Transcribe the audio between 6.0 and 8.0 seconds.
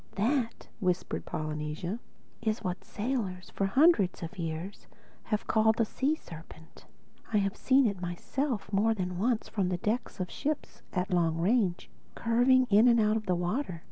serpent. I've seen